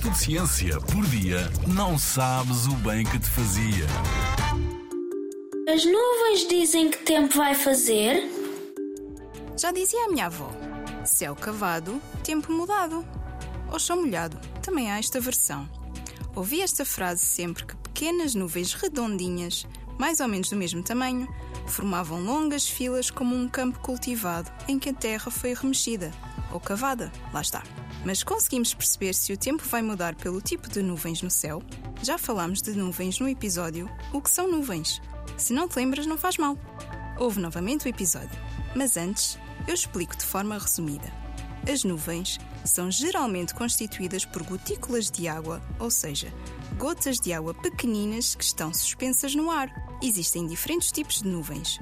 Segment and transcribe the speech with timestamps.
[0.00, 3.86] minuto de ciência por dia, não sabes o bem que te fazia.
[5.68, 8.30] As nuvens dizem que tempo vai fazer?
[9.58, 10.50] Já dizia a minha avó:
[11.04, 13.04] céu cavado, tempo mudado.
[13.70, 15.68] Ou chão molhado, também há esta versão.
[16.34, 19.66] Ouvi esta frase sempre que pequenas nuvens redondinhas,
[19.98, 21.28] mais ou menos do mesmo tamanho,
[21.66, 26.10] formavam longas filas como um campo cultivado em que a terra foi remexida
[26.52, 27.12] ou cavada.
[27.32, 27.62] Lá está.
[28.04, 31.62] Mas conseguimos perceber se o tempo vai mudar pelo tipo de nuvens no céu?
[32.02, 35.02] Já falámos de nuvens no episódio O que são nuvens?
[35.36, 36.56] Se não te lembras, não faz mal.
[37.18, 38.38] Ouve novamente o episódio.
[38.74, 41.12] Mas antes, eu explico de forma resumida.
[41.70, 46.32] As nuvens são geralmente constituídas por gotículas de água, ou seja,
[46.78, 49.70] gotas de água pequeninas que estão suspensas no ar.
[50.02, 51.78] Existem diferentes tipos de nuvens.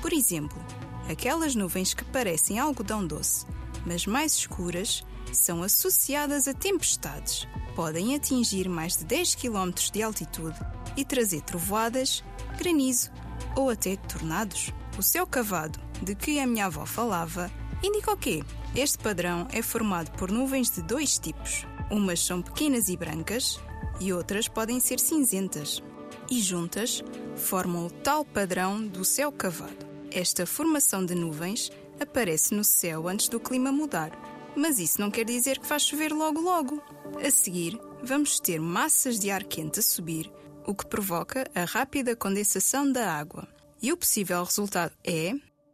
[0.00, 0.60] Por exemplo,
[1.08, 3.46] aquelas nuvens que parecem algodão doce,
[3.86, 7.46] mas mais escuras, são associadas a tempestades.
[7.74, 10.58] Podem atingir mais de 10 km de altitude
[10.96, 12.22] e trazer trovoadas,
[12.58, 13.10] granizo
[13.56, 14.72] ou até tornados.
[14.98, 17.50] O céu cavado, de que a minha avó falava,
[17.82, 18.42] indica o quê?
[18.74, 21.66] Este padrão é formado por nuvens de dois tipos.
[21.90, 23.60] Umas são pequenas e brancas
[24.00, 25.82] e outras podem ser cinzentas.
[26.30, 27.02] E juntas
[27.36, 29.86] formam o tal padrão do céu cavado.
[30.10, 31.70] Esta formação de nuvens
[32.02, 34.10] aparece no céu antes do clima mudar,
[34.56, 36.82] mas isso não quer dizer que vai chover logo logo.
[37.24, 40.30] A seguir, vamos ter massas de ar quente a subir,
[40.66, 43.48] o que provoca a rápida condensação da água.
[43.80, 45.32] E o possível resultado é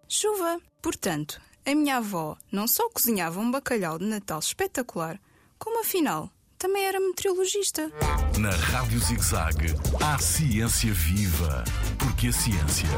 [0.08, 0.60] chuva.
[0.80, 5.20] Portanto, a minha avó não só cozinhava um bacalhau de Natal espetacular,
[5.58, 7.90] como afinal também era meteorologista.
[8.38, 11.64] Na Rádio ZigZag, há ciência viva,
[11.98, 12.88] porque a ciência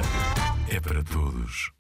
[0.69, 1.73] é para todos.